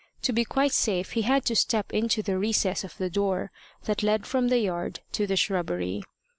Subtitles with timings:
[0.23, 3.51] To be quite safe he had to step into the recess of the door
[3.83, 6.01] that led from the yard to the shrubbery.